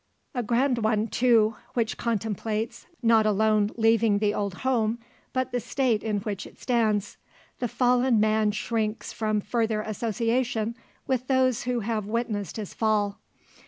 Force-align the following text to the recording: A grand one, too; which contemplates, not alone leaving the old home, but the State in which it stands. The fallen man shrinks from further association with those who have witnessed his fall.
A 0.33 0.41
grand 0.41 0.79
one, 0.79 1.05
too; 1.09 1.57
which 1.75 1.95
contemplates, 1.95 2.87
not 3.03 3.27
alone 3.27 3.69
leaving 3.77 4.17
the 4.17 4.33
old 4.33 4.55
home, 4.65 4.97
but 5.31 5.51
the 5.51 5.59
State 5.59 6.01
in 6.01 6.21
which 6.21 6.47
it 6.47 6.57
stands. 6.59 7.17
The 7.59 7.67
fallen 7.67 8.19
man 8.19 8.49
shrinks 8.49 9.13
from 9.13 9.41
further 9.41 9.81
association 9.83 10.75
with 11.05 11.27
those 11.27 11.65
who 11.65 11.81
have 11.81 12.07
witnessed 12.07 12.57
his 12.57 12.73
fall. 12.73 13.19